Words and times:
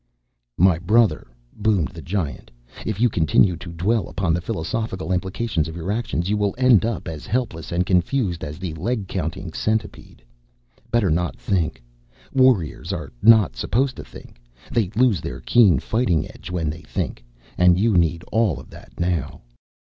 "My 0.57 0.79
brother," 0.79 1.27
boomed 1.55 1.89
the 1.89 2.01
Giant, 2.01 2.49
"if 2.87 2.99
you 2.99 3.07
continue 3.07 3.55
to 3.57 3.69
dwell 3.71 4.07
upon 4.09 4.33
the 4.33 4.41
philosophical 4.41 5.11
implications 5.13 5.67
of 5.67 5.75
your 5.75 5.91
actions 5.91 6.27
you 6.27 6.37
will 6.37 6.55
end 6.57 6.85
up 6.85 7.07
as 7.07 7.27
helpless 7.27 7.71
and 7.71 7.85
confused 7.85 8.43
as 8.43 8.57
the 8.57 8.73
leg 8.73 9.07
counting 9.07 9.53
centipede. 9.53 10.23
Better 10.89 11.11
not 11.11 11.35
think. 11.35 11.83
Warriors 12.33 12.91
are 12.91 13.13
not 13.21 13.55
supposed 13.55 13.95
to. 13.97 14.05
They 14.71 14.89
lose 14.95 15.21
their 15.21 15.39
keen 15.39 15.77
fighting 15.77 16.27
edge 16.27 16.49
when 16.49 16.71
they 16.71 16.81
think. 16.81 17.23
And 17.55 17.77
you 17.77 17.95
need 17.95 18.23
all 18.31 18.59
of 18.59 18.71
that 18.71 18.99
now." 18.99 19.41